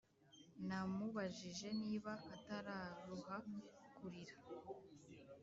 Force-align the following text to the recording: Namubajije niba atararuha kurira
Namubajije 0.67 1.67
niba 1.83 2.11
atararuha 2.35 3.35
kurira 3.95 4.35